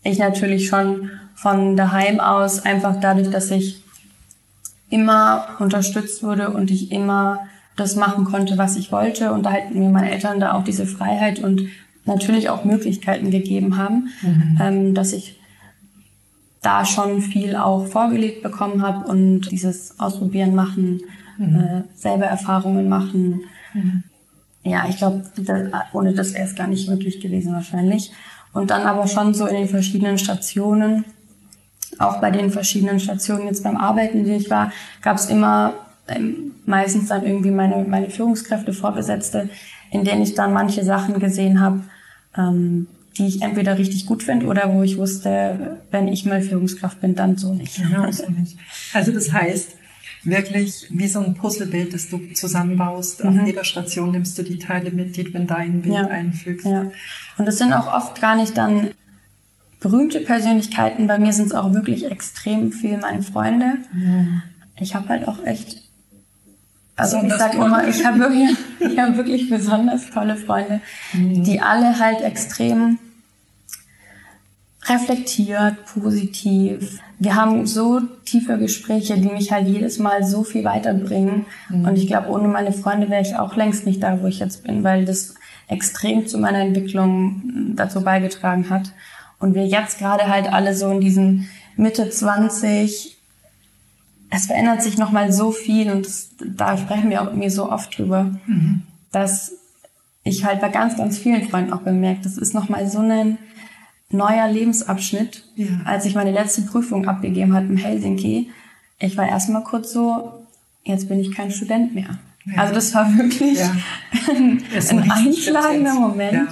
[0.04, 3.84] Ich natürlich schon von daheim aus, einfach dadurch, dass ich
[4.90, 9.32] immer unterstützt wurde und ich immer das machen konnte, was ich wollte.
[9.32, 11.68] Und da halten mir meine Eltern da auch diese Freiheit und
[12.08, 14.58] natürlich auch Möglichkeiten gegeben haben, mhm.
[14.62, 15.40] ähm, dass ich
[16.62, 21.02] da schon viel auch vorgelegt bekommen habe und dieses Ausprobieren machen,
[21.38, 21.56] mhm.
[21.56, 23.42] äh, selber Erfahrungen machen.
[23.74, 24.04] Mhm.
[24.64, 25.24] Ja, ich glaube,
[25.94, 28.12] ohne das wäre es gar nicht möglich gewesen wahrscheinlich.
[28.54, 31.06] Und dann aber schon so in den verschiedenen Stationen,
[32.00, 35.74] auch bei den verschiedenen Stationen jetzt beim Arbeiten, die ich war, gab es immer
[36.08, 39.50] ähm, meistens dann irgendwie meine, meine Führungskräfte, Vorgesetzte,
[39.92, 41.84] in denen ich dann manche Sachen gesehen habe,
[42.38, 47.02] ähm, die ich entweder richtig gut finde oder wo ich wusste, wenn ich mal Führungskraft
[47.02, 47.80] bin, dann so nicht.
[47.80, 48.58] Ja, so nicht.
[48.94, 49.76] Also das heißt,
[50.24, 53.24] wirklich wie so ein Puzzlebild, das du zusammenbaust.
[53.24, 53.40] Mhm.
[53.40, 56.08] Auf jeder Station nimmst du die Teile mit, die du in dein Bild ja.
[56.08, 56.66] einfügst.
[56.66, 56.92] Ja.
[57.38, 58.92] Und das sind auch oft gar nicht dann
[59.80, 61.08] berühmte Persönlichkeiten.
[61.08, 63.78] Bei mir sind es auch wirklich extrem viel meine Freunde.
[63.94, 64.42] Mhm.
[64.80, 65.87] Ich habe halt auch echt
[66.98, 70.82] also ich sage immer, ich habe wirklich, ich hab wirklich besonders tolle Freunde,
[71.14, 71.44] mhm.
[71.44, 72.98] die alle halt extrem
[74.86, 77.00] reflektiert, positiv.
[77.20, 81.46] Wir haben so tiefe Gespräche, die mich halt jedes Mal so viel weiterbringen.
[81.70, 81.86] Mhm.
[81.86, 84.64] Und ich glaube, ohne meine Freunde wäre ich auch längst nicht da, wo ich jetzt
[84.64, 85.36] bin, weil das
[85.68, 88.92] extrem zu meiner Entwicklung dazu beigetragen hat.
[89.40, 93.17] Und wir jetzt gerade halt alle so in diesen Mitte 20,
[94.30, 97.98] es verändert sich nochmal so viel und das, da sprechen wir auch irgendwie so oft
[97.98, 98.84] drüber, mhm.
[99.12, 99.54] dass
[100.24, 103.38] ich halt bei ganz, ganz vielen Freunden auch bemerkt, das ist nochmal so ein
[104.10, 105.44] neuer Lebensabschnitt.
[105.56, 105.68] Ja.
[105.86, 108.52] Als ich meine letzte Prüfung abgegeben habe in Helsinki,
[109.00, 110.46] ich war erstmal kurz so,
[110.84, 112.20] jetzt bin ich kein Student mehr.
[112.46, 112.62] Ja.
[112.62, 113.76] Also das war wirklich ja.
[114.30, 116.50] ein, ein einschlagender Moment.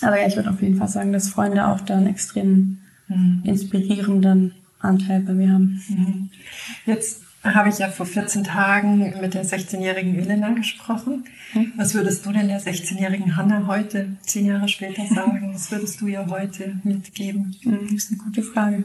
[0.00, 3.42] Aber ja, ich würde auf jeden Fall sagen, dass Freunde auch da einen extrem mhm.
[3.44, 5.82] inspirierenden Anteil bei mir haben.
[5.88, 6.30] Mhm.
[6.86, 11.24] Jetzt habe ich ja vor 14 Tagen mit der 16-jährigen Elena gesprochen.
[11.54, 11.72] Mhm.
[11.76, 15.50] Was würdest du denn der 16-jährigen Hanna heute, zehn Jahre später, sagen?
[15.52, 17.56] Was würdest du ihr heute mitgeben?
[17.64, 18.84] Mhm, das ist eine gute Frage.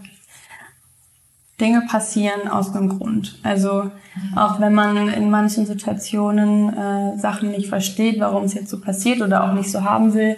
[1.60, 3.40] Dinge passieren aus einem Grund.
[3.44, 4.38] Also mhm.
[4.38, 9.22] auch wenn man in manchen Situationen äh, Sachen nicht versteht, warum es jetzt so passiert
[9.22, 10.38] oder auch nicht so haben will,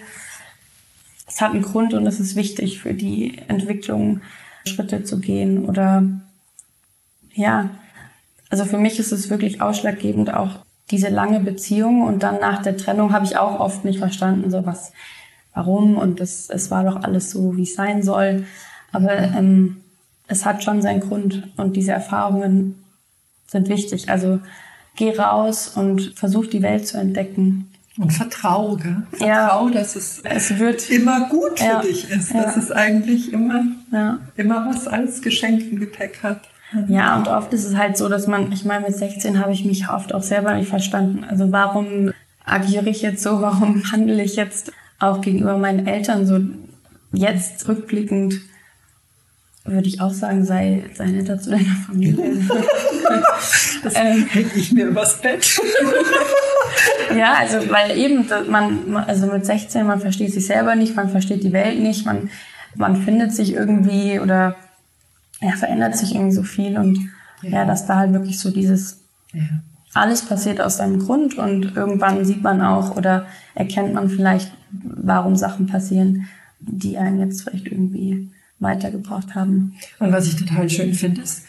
[1.28, 4.22] es hat einen Grund und es ist wichtig für die Entwicklung
[4.65, 6.04] Schritte zu gehen oder
[7.34, 7.69] ja,
[8.50, 10.60] also für mich ist es wirklich ausschlaggebend auch
[10.91, 14.65] diese lange Beziehung und dann nach der Trennung habe ich auch oft nicht verstanden, so
[14.65, 14.91] was,
[15.54, 18.45] warum und das, es war doch alles so, wie es sein soll.
[18.91, 19.82] Aber ähm,
[20.28, 22.84] es hat schon seinen Grund und diese Erfahrungen
[23.48, 24.10] sind wichtig.
[24.10, 24.39] Also
[24.95, 27.68] geh raus und versuch die Welt zu entdecken.
[28.00, 29.04] Und vertrau, gell?
[29.12, 32.32] Vertrau, ja, dass es, es wird, immer gut für ja, dich ist.
[32.32, 32.44] Ja.
[32.44, 34.20] Dass es eigentlich immer, ja.
[34.38, 36.40] immer was als Geschenk im Gepäck hat.
[36.88, 39.66] Ja, und oft ist es halt so, dass man, ich meine, mit 16 habe ich
[39.66, 41.26] mich oft auch selber nicht verstanden.
[41.28, 42.14] Also warum
[42.46, 43.42] agiere ich jetzt so?
[43.42, 46.40] Warum handle ich jetzt auch gegenüber meinen Eltern so?
[47.12, 48.40] Jetzt rückblickend
[49.65, 52.41] würde ich auch sagen, sei, sei netter zu deiner Familie.
[53.84, 55.60] das ähm, hänge ich mir übers Bett.
[57.15, 61.43] ja, also weil eben man, also mit 16, man versteht sich selber nicht, man versteht
[61.43, 62.30] die Welt nicht, man,
[62.76, 64.56] man findet sich irgendwie oder
[65.41, 66.98] ja, verändert sich irgendwie so viel und
[67.41, 69.02] ja, ja dass da halt wirklich so dieses
[69.34, 69.41] ja.
[69.93, 75.36] alles passiert aus einem Grund und irgendwann sieht man auch oder erkennt man vielleicht, warum
[75.36, 76.28] Sachen passieren,
[76.60, 79.76] die einen jetzt vielleicht irgendwie weitergebracht haben.
[80.00, 81.43] Und was ich total schön finde, ist,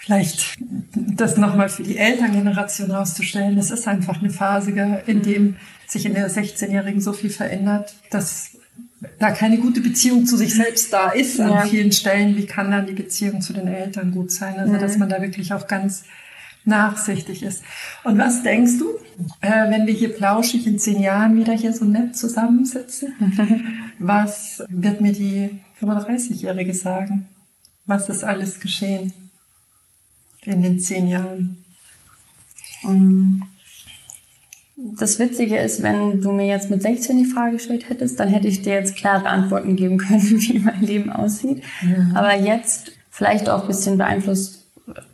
[0.00, 0.58] vielleicht
[0.94, 3.58] das nochmal für die Elterngeneration auszustellen.
[3.58, 4.70] Es ist einfach eine Phase,
[5.06, 5.56] in dem
[5.86, 8.56] sich in der 16-Jährigen so viel verändert, dass
[9.18, 11.50] da keine gute Beziehung zu sich selbst da ist ja.
[11.50, 12.36] an vielen Stellen.
[12.36, 14.58] Wie kann dann die Beziehung zu den Eltern gut sein?
[14.58, 15.00] Also, dass mhm.
[15.00, 16.04] man da wirklich auch ganz
[16.64, 17.62] nachsichtig ist.
[18.04, 18.90] Und was denkst du,
[19.40, 23.14] äh, wenn wir hier plauschig in zehn Jahren wieder hier so nett zusammensitzen?
[24.00, 27.28] was wird mir die 35-Jährige sagen?
[27.84, 29.12] Was ist alles geschehen
[30.42, 31.64] in den zehn Jahren?
[34.76, 38.48] Das Witzige ist, wenn du mir jetzt mit 16 die Frage gestellt hättest, dann hätte
[38.48, 41.62] ich dir jetzt klare Antworten geben können, wie mein Leben aussieht.
[41.82, 42.16] Mhm.
[42.16, 44.64] Aber jetzt, vielleicht auch ein bisschen beeinflusst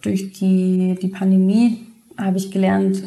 [0.03, 3.03] durch die, die Pandemie, habe ich gelernt,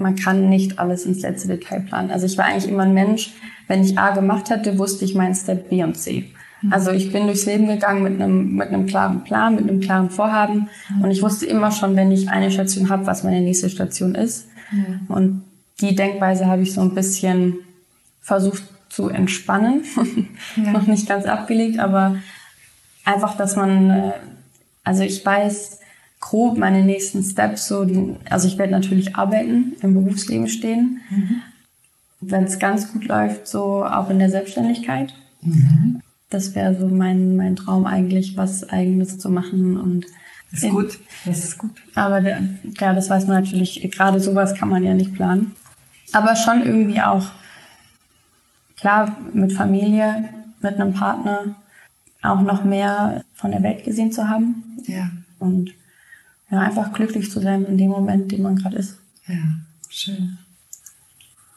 [0.00, 2.10] man kann nicht alles ins letzte Detail planen.
[2.10, 3.32] Also ich war eigentlich immer ein Mensch,
[3.68, 6.30] wenn ich A gemacht hatte, wusste ich meinen Step B und C.
[6.62, 6.72] Mhm.
[6.72, 10.10] Also ich bin durchs Leben gegangen mit einem, mit einem klaren Plan, mit einem klaren
[10.10, 10.68] Vorhaben.
[10.88, 11.02] Mhm.
[11.02, 14.48] Und ich wusste immer schon, wenn ich eine Station habe, was meine nächste Station ist.
[14.72, 15.00] Mhm.
[15.08, 15.44] Und
[15.80, 17.56] die Denkweise habe ich so ein bisschen
[18.20, 19.82] versucht zu entspannen.
[20.56, 20.72] Ja.
[20.72, 22.16] Noch nicht ganz abgelegt, aber
[23.04, 24.12] einfach, dass man, äh,
[24.82, 25.79] also ich weiß
[26.20, 31.00] grob meine nächsten Steps, so die, also ich werde natürlich arbeiten, im Berufsleben stehen.
[31.10, 31.42] Mhm.
[32.20, 35.14] Wenn es ganz gut läuft, so auch in der Selbstständigkeit.
[35.40, 36.02] Mhm.
[36.28, 40.06] Das wäre so mein, mein Traum eigentlich, was Eigenes zu machen und
[40.52, 40.98] das ist gut.
[41.24, 41.70] Das ist gut.
[41.94, 42.42] Aber der,
[42.76, 45.54] klar, das weiß man natürlich, gerade sowas kann man ja nicht planen.
[46.12, 47.30] Aber schon irgendwie auch,
[48.76, 50.28] klar, mit Familie,
[50.60, 51.54] mit einem Partner,
[52.22, 54.62] auch noch mehr von der Welt gesehen zu haben.
[54.86, 55.10] Ja.
[55.38, 55.72] Und
[56.50, 58.98] ja, einfach glücklich zu sein in dem Moment, den man gerade ist.
[59.26, 59.36] Ja,
[59.88, 60.38] schön.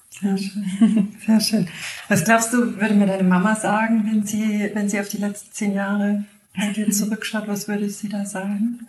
[0.10, 1.12] Sehr schön.
[1.26, 1.68] Sehr schön.
[2.08, 5.52] Was glaubst du, würde mir deine Mama sagen, wenn sie, wenn sie auf die letzten
[5.52, 6.24] zehn Jahre
[6.56, 7.48] bei dir zurückschaut?
[7.48, 8.88] Was würde sie da sagen?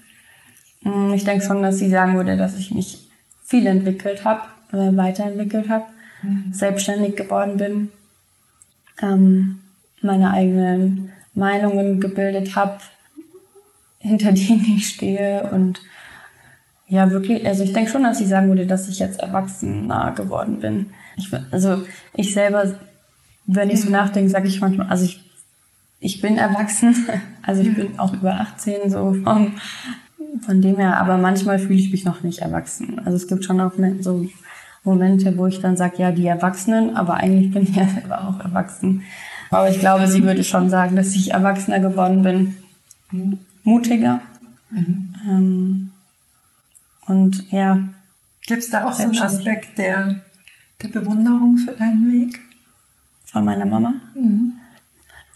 [0.83, 3.09] Mm, ich denke schon, dass sie sagen würde, dass ich mich
[3.43, 5.87] viel entwickelt habe, äh, weiterentwickelt habe,
[6.23, 6.53] mhm.
[6.53, 7.90] selbstständig geworden bin,
[9.03, 9.61] ähm,
[10.03, 12.79] meine eigenen Meinungen gebildet habe,
[13.99, 15.81] hinter denen ich stehe und
[16.87, 20.61] ja, wirklich, also ich denke schon, dass ich sagen würde, dass ich jetzt erwachsener geworden
[20.61, 20.90] bin.
[21.16, 21.83] Ich, also
[22.14, 22.75] ich selber,
[23.47, 25.20] wenn ich so nachdenke, sage ich manchmal, also ich,
[26.01, 26.94] ich bin erwachsen,
[27.42, 29.55] also ich bin auch über 18, so vom,
[30.44, 32.99] von dem her, aber manchmal fühle ich mich noch nicht erwachsen.
[32.99, 34.27] Also es gibt schon auch so
[34.83, 38.40] Momente, wo ich dann sage, ja, die Erwachsenen, aber eigentlich bin ich ja selber auch
[38.40, 39.03] erwachsen.
[39.51, 42.57] Aber ich glaube, sie würde schon sagen, dass ich erwachsener geworden bin,
[43.62, 44.20] mutiger.
[44.70, 45.14] Mhm.
[45.27, 45.90] Ähm,
[47.07, 47.79] und ja.
[48.47, 50.17] Gibt es da auch so einen Aspekt der,
[50.83, 52.40] der Bewunderung für deinen Weg?
[53.25, 53.95] Von meiner Mama?
[54.14, 54.53] Mhm.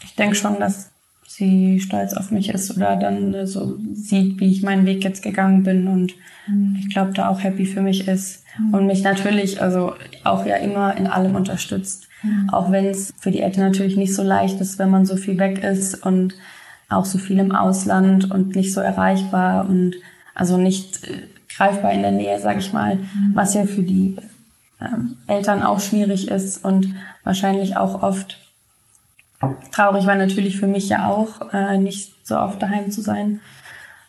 [0.05, 0.91] Ich denke schon, dass
[1.27, 5.63] sie stolz auf mich ist oder dann so sieht, wie ich meinen Weg jetzt gegangen
[5.63, 6.15] bin und
[6.47, 6.77] mhm.
[6.81, 8.75] ich glaube, da auch happy für mich ist mhm.
[8.75, 12.09] und mich natürlich, also auch ja immer in allem unterstützt.
[12.23, 12.51] Mhm.
[12.51, 15.39] Auch wenn es für die Eltern natürlich nicht so leicht ist, wenn man so viel
[15.39, 16.35] weg ist und
[16.89, 19.97] auch so viel im Ausland und nicht so erreichbar und
[20.35, 21.23] also nicht äh,
[21.59, 22.99] greifbar in der Nähe, sage ich mal,
[23.35, 24.17] was ja für die
[24.81, 26.95] ähm, Eltern auch schwierig ist und
[27.25, 28.39] wahrscheinlich auch oft
[29.73, 33.41] traurig war natürlich für mich ja auch, äh, nicht so oft daheim zu sein.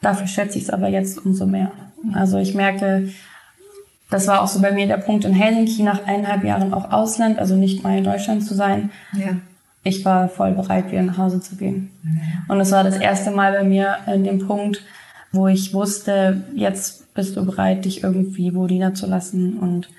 [0.01, 1.71] Dafür schätze ich es aber jetzt umso mehr.
[2.13, 3.09] Also ich merke,
[4.09, 7.37] das war auch so bei mir der Punkt in Helsinki, nach eineinhalb Jahren auch Ausland,
[7.37, 8.91] also nicht mal in Deutschland zu sein.
[9.13, 9.35] Ja.
[9.83, 11.91] Ich war voll bereit, wieder nach Hause zu gehen.
[12.47, 14.83] Und es war das erste Mal bei mir in dem Punkt,
[15.31, 19.89] wo ich wusste, jetzt bist du bereit, dich irgendwie wo niederzulassen und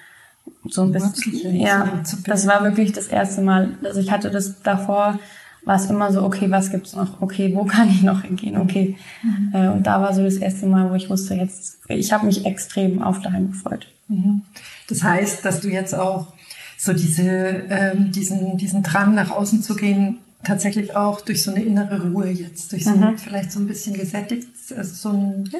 [0.68, 1.57] so ein bisschen.
[1.57, 3.77] Ja, das war wirklich das erste Mal.
[3.85, 5.18] Also ich hatte das davor,
[5.64, 7.20] war es immer so, okay, was gibt's noch?
[7.20, 8.57] Okay, wo kann ich noch hingehen?
[8.57, 8.96] Okay.
[9.23, 9.51] Mhm.
[9.53, 12.46] Äh, und da war so das erste Mal, wo ich wusste, jetzt, ich habe mich
[12.46, 13.88] extrem auf daheim gefreut.
[14.09, 14.42] Mhm.
[14.88, 16.33] Das heißt, dass du jetzt auch
[16.77, 17.25] so diese,
[17.68, 22.31] ähm, diesen, diesen Drang nach außen zu gehen tatsächlich auch durch so eine innere Ruhe
[22.31, 23.03] jetzt, durch so mhm.
[23.03, 25.59] ein, vielleicht so ein bisschen gesättigt, also so ein ja,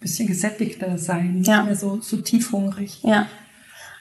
[0.00, 1.62] bisschen gesättigter sein, nicht ja.
[1.62, 3.00] mehr so, so tiefhungrig.
[3.02, 3.26] Ja.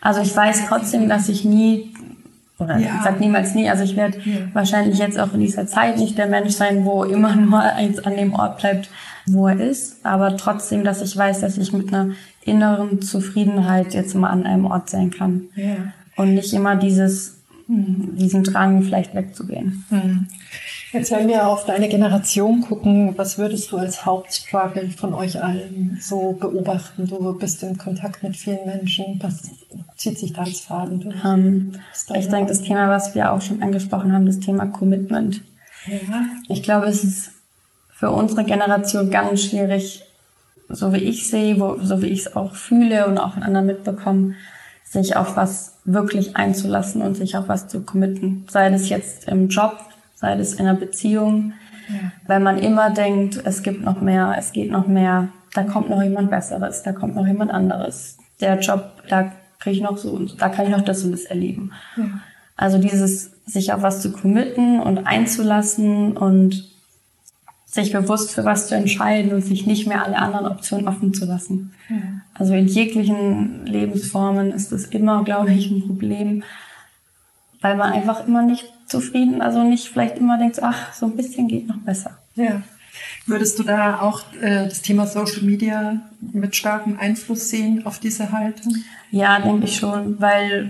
[0.02, 1.94] Also ich weiß trotzdem, dass ich nie,
[2.60, 2.96] oder ja.
[2.98, 4.40] ich sag niemals nie, also ich werde ja.
[4.52, 8.18] wahrscheinlich jetzt auch in dieser Zeit nicht der Mensch sein, wo immer nur eins an
[8.18, 8.90] dem Ort bleibt,
[9.26, 12.10] wo er ist, aber trotzdem, dass ich weiß, dass ich mit einer
[12.44, 15.44] inneren Zufriedenheit jetzt mal an einem Ort sein kann.
[15.56, 15.76] Ja.
[16.18, 17.38] Und nicht immer dieses
[18.18, 19.86] diesen Drang vielleicht wegzugehen.
[19.90, 20.28] Hm.
[20.94, 25.98] Jetzt wenn wir auf deine Generation gucken, was würdest du als Hauptstruggle von euch allen
[26.00, 27.08] so beobachten?
[27.08, 29.20] Du bist in Kontakt mit vielen Menschen.
[29.22, 29.42] Was
[29.98, 31.16] zieht sich da als Faden durch?
[31.24, 31.72] Um, ähm,
[32.16, 35.42] ich denke, das Thema, was wir auch schon angesprochen haben, das Thema Commitment.
[35.88, 35.98] Ja.
[36.48, 37.32] Ich glaube, es ist
[37.90, 40.04] für unsere Generation ganz schwierig,
[40.70, 43.66] so wie ich sehe, wo, so wie ich es auch fühle und auch von anderen
[43.66, 44.36] mitbekomme,
[44.94, 48.46] sich auf was wirklich einzulassen und sich auf was zu committen.
[48.50, 49.76] Sei das jetzt im Job,
[50.16, 51.54] sei das in einer Beziehung.
[51.90, 52.12] Ja.
[52.28, 56.02] Weil man immer denkt, es gibt noch mehr, es geht noch mehr, da kommt noch
[56.02, 58.18] jemand Besseres, da kommt noch jemand anderes.
[58.40, 61.24] Der Job, da kriege ich noch so und da kann ich noch das und das
[61.24, 61.72] erleben.
[61.98, 62.06] Ja.
[62.56, 66.72] Also dieses sich auf was zu committen und einzulassen und
[67.74, 71.26] sich bewusst für was zu entscheiden und sich nicht mehr alle anderen Optionen offen zu
[71.26, 71.74] lassen.
[71.90, 71.96] Ja.
[72.36, 76.44] Also in jeglichen Lebensformen ist das immer, glaube ich, ein Problem,
[77.62, 81.48] weil man einfach immer nicht zufrieden, also nicht vielleicht immer denkt, ach, so ein bisschen
[81.48, 82.20] geht noch besser.
[82.36, 82.62] Ja.
[83.26, 88.32] Würdest du da auch äh, das Thema Social Media mit starkem Einfluss sehen auf diese
[88.32, 88.76] Haltung?
[89.10, 90.70] Ja, denke ich schon, weil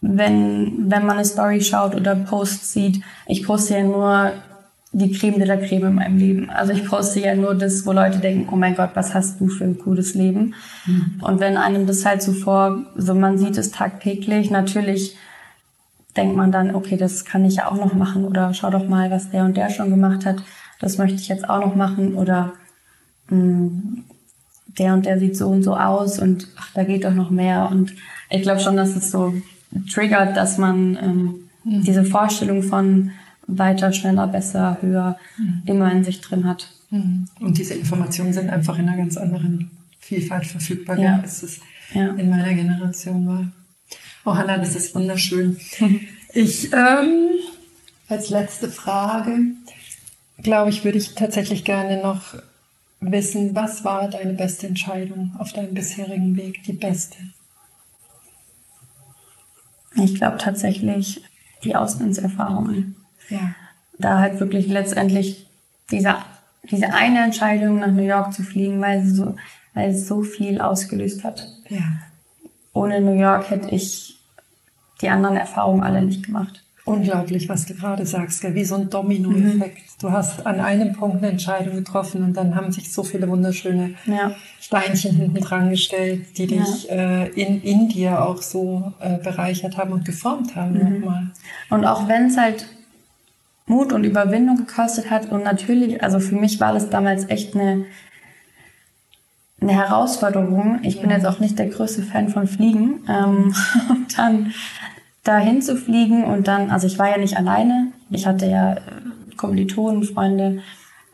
[0.00, 4.32] wenn, wenn man eine Story schaut oder Posts sieht, ich poste ja nur
[4.92, 6.50] die Creme de la Creme in meinem Leben.
[6.50, 9.48] Also ich poste ja nur das, wo Leute denken, oh mein Gott, was hast du
[9.48, 10.54] für ein cooles Leben?
[10.86, 11.20] Mhm.
[11.22, 15.16] Und wenn einem das halt so vor, so man sieht es tagtäglich, natürlich
[16.14, 19.10] denkt man dann, okay, das kann ich ja auch noch machen oder schau doch mal,
[19.10, 20.42] was der und der schon gemacht hat,
[20.78, 22.52] das möchte ich jetzt auch noch machen oder
[23.30, 24.04] mh, hm,
[24.78, 27.68] der und der sieht so und so aus und ach, da geht doch noch mehr
[27.70, 27.94] und
[28.30, 29.34] ich glaube schon, dass es so
[29.92, 31.82] triggert, dass man ähm, mhm.
[31.82, 33.10] diese Vorstellung von
[33.46, 35.62] weiter, schneller, besser, höher mhm.
[35.66, 36.68] immer in sich drin hat.
[36.90, 37.26] Mhm.
[37.40, 41.20] Und diese Informationen sind einfach in einer ganz anderen Vielfalt verfügbar, ja.
[41.20, 41.60] als es
[41.94, 42.08] ja.
[42.10, 43.52] in meiner Generation war.
[44.24, 45.56] Oh Hanna, das ist wunderschön.
[46.34, 47.28] Ich, ähm,
[48.08, 49.38] als letzte Frage,
[50.38, 52.34] glaube ich, würde ich tatsächlich gerne noch
[53.00, 57.18] wissen, was war deine beste Entscheidung auf deinem bisherigen Weg, die beste?
[59.96, 61.22] Ich glaube tatsächlich
[61.64, 62.96] die Auslandserfahrungen.
[63.32, 63.54] Ja.
[63.98, 65.46] Da halt wirklich letztendlich
[65.90, 66.16] diese,
[66.70, 69.36] diese eine Entscheidung nach New York zu fliegen, weil sie so,
[69.74, 71.46] weil es so viel ausgelöst hat.
[71.68, 71.82] Ja.
[72.72, 74.16] Ohne New York hätte ich
[75.00, 76.62] die anderen Erfahrungen alle nicht gemacht.
[76.84, 78.56] Unglaublich, was du gerade sagst, gell?
[78.56, 79.76] wie so ein Dominoeffekt.
[79.76, 80.00] Mhm.
[80.00, 83.94] Du hast an einem Punkt eine Entscheidung getroffen und dann haben sich so viele wunderschöne
[84.06, 84.32] ja.
[84.60, 86.94] Steinchen hinten dran gestellt, die dich ja.
[86.94, 91.00] äh, in, in dir auch so äh, bereichert haben und geformt haben mhm.
[91.00, 91.30] nochmal.
[91.70, 92.66] Und auch wenn es halt
[93.66, 97.84] Mut und Überwindung gekostet hat und natürlich, also für mich war das damals echt eine,
[99.60, 100.80] eine Herausforderung.
[100.82, 103.04] Ich bin jetzt auch nicht der größte Fan von Fliegen.
[103.08, 103.54] Ähm,
[104.16, 104.52] dann
[105.24, 107.92] dahin zu fliegen und dann, also ich war ja nicht alleine.
[108.10, 108.80] Ich hatte ja äh,
[109.36, 110.62] Kommilitonen, Freunde,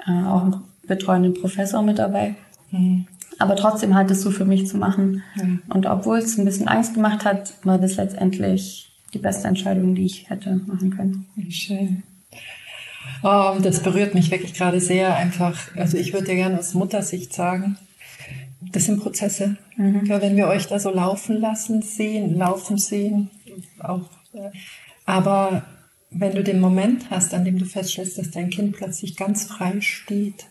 [0.07, 2.35] äh, auch einen betreuenden Professor mit dabei.
[2.71, 3.07] Mhm.
[3.39, 5.23] Aber trotzdem halt es so für mich zu machen.
[5.37, 5.63] Mhm.
[5.69, 10.07] Und obwohl es ein bisschen Angst gemacht hat, war das letztendlich die beste Entscheidung, die
[10.07, 11.27] ich hätte machen können.
[11.51, 12.03] Schön.
[13.23, 15.75] Oh, das berührt mich wirklich gerade sehr einfach.
[15.77, 17.77] Also ich würde dir gerne aus Muttersicht sagen,
[18.73, 19.57] das sind Prozesse.
[19.77, 20.07] Mhm.
[20.07, 23.31] Ja, wenn wir euch da so laufen lassen, sehen, laufen sehen,
[23.81, 24.09] auch.
[24.33, 24.51] Äh,
[25.07, 25.65] aber
[26.11, 29.81] wenn du den Moment hast, an dem du feststellst, dass dein Kind plötzlich ganz frei
[29.81, 30.47] steht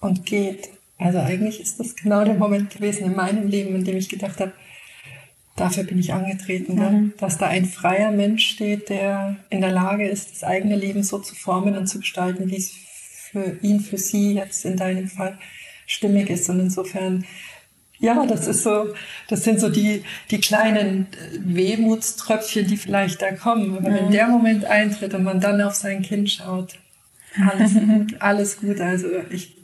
[0.00, 3.96] und geht, also eigentlich ist das genau der Moment gewesen in meinem Leben, in dem
[3.96, 4.52] ich gedacht habe,
[5.56, 7.12] dafür bin ich angetreten, mhm.
[7.18, 11.18] dass da ein freier Mensch steht, der in der Lage ist, das eigene Leben so
[11.18, 12.72] zu formen und zu gestalten, wie es
[13.30, 15.38] für ihn, für sie jetzt in deinem Fall
[15.86, 16.48] stimmig ist.
[16.48, 17.24] Und insofern
[18.00, 18.94] ja, das ist so,
[19.28, 23.76] das sind so die, die kleinen äh, Wehmutströpfchen, die vielleicht da kommen.
[23.76, 23.94] Aber mhm.
[23.94, 26.78] wenn der Moment eintritt und man dann auf sein Kind schaut,
[27.38, 28.80] alles gut, alles gut.
[28.80, 29.59] Also ich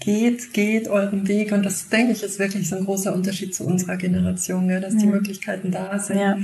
[0.00, 1.52] geht, geht euren Weg.
[1.52, 4.94] Und das, denke ich, ist wirklich so ein großer Unterschied zu unserer Generation, ja, dass
[4.94, 4.98] mhm.
[4.98, 6.18] die Möglichkeiten da sind.
[6.18, 6.38] Ja.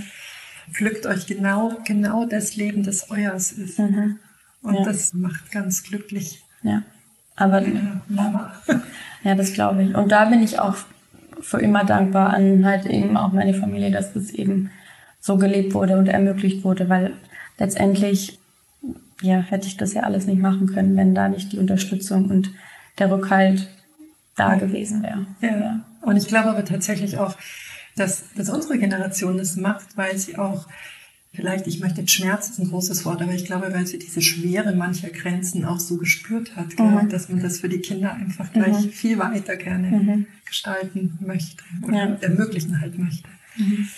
[0.70, 3.78] Pflückt euch genau, genau das Leben, das euers ist.
[3.78, 4.18] Mhm.
[4.62, 4.84] Und ja.
[4.84, 6.42] das macht ganz glücklich.
[6.62, 6.82] Ja.
[7.36, 8.52] Aber, ja,
[9.24, 9.94] ja das glaube ich.
[9.94, 10.76] Und da bin ich auch
[11.40, 14.70] für immer dankbar an halt eben auch meine Familie, dass das eben
[15.20, 17.14] so gelebt wurde und ermöglicht wurde, weil
[17.58, 18.38] letztendlich
[19.22, 22.50] ja, hätte ich das ja alles nicht machen können, wenn da nicht die Unterstützung und
[22.98, 23.68] der Rückhalt
[24.36, 25.26] da gewesen wäre.
[25.40, 25.48] Ja.
[25.48, 25.80] ja.
[26.00, 27.36] Und ich glaube aber tatsächlich auch,
[27.96, 30.66] dass, dass unsere Generation das macht, weil sie auch
[31.34, 34.20] vielleicht, ich möchte jetzt Schmerz ist ein großes Wort, aber ich glaube, weil sie diese
[34.20, 37.08] Schwere mancher Grenzen auch so gespürt hat, mhm.
[37.08, 38.90] dass man das für die Kinder einfach gleich mhm.
[38.90, 40.26] viel weiter gerne mhm.
[40.44, 42.16] gestalten möchte oder ja.
[42.20, 43.28] ermöglichen halt möchte.
[43.56, 43.88] Mhm.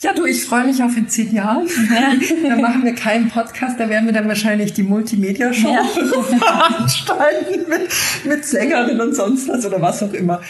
[0.00, 1.66] Ja, du, ich freue mich auf in zehn Jahren.
[1.66, 2.12] Ja.
[2.48, 5.84] da machen wir keinen Podcast, da werden wir dann wahrscheinlich die Multimedia-Show ja.
[6.38, 7.88] veranstalten mit,
[8.24, 10.42] mit Sängerin und sonst was oder was auch immer.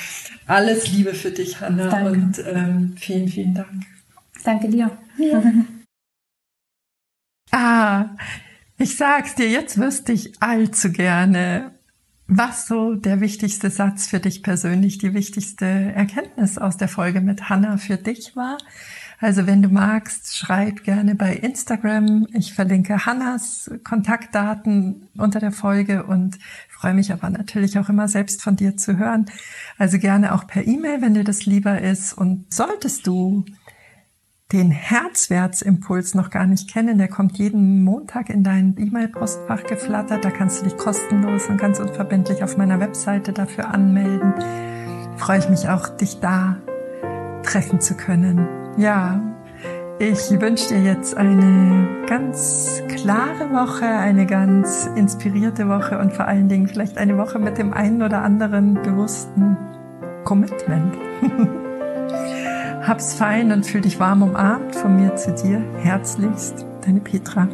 [0.47, 2.11] Alles Liebe für dich, Hanna, Danke.
[2.11, 3.85] und ähm, vielen, vielen Dank.
[4.45, 4.91] Danke dir.
[5.19, 5.43] Ja.
[7.57, 8.17] Ah,
[8.79, 11.74] ich sag's dir, jetzt wüsste ich allzu gerne,
[12.37, 17.49] was so der wichtigste Satz für dich persönlich, die wichtigste Erkenntnis aus der Folge mit
[17.49, 18.59] Hannah für dich war.
[19.21, 22.27] Also wenn du magst, schreib gerne bei Instagram.
[22.33, 28.43] Ich verlinke Hannas Kontaktdaten unter der Folge und freue mich aber natürlich auch immer selbst
[28.43, 29.27] von dir zu hören.
[29.79, 32.13] Also gerne auch per E-Mail, wenn dir das lieber ist.
[32.13, 33.45] Und solltest du
[34.55, 40.25] den Herzwertsimpuls noch gar nicht kennen, der kommt jeden Montag in dein E-Mail-Postfach geflattert.
[40.25, 44.33] Da kannst du dich kostenlos und ganz unverbindlich auf meiner Webseite dafür anmelden.
[45.17, 46.59] Freue ich mich auch, dich da
[47.43, 48.47] treffen zu können.
[48.77, 49.21] Ja,
[49.99, 56.49] Ich wünsche dir jetzt eine ganz klare Woche, eine ganz inspirierte Woche und vor allen
[56.49, 59.57] Dingen vielleicht eine Woche mit dem einen oder anderen bewussten
[60.25, 60.97] Commitment.
[62.87, 65.65] Hab's fein und fühl dich warm umarmt von mir zu dir.
[65.83, 67.49] Herzlichst, deine Petra.